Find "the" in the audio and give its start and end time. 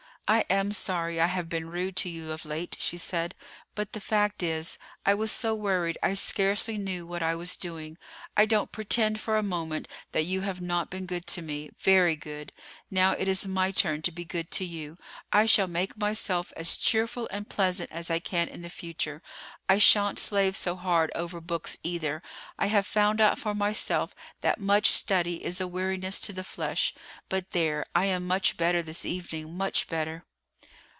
3.93-4.01, 18.61-18.69, 26.33-26.43